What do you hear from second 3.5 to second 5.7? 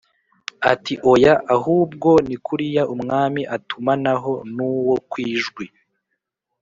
atumanaho nuwo kwijwi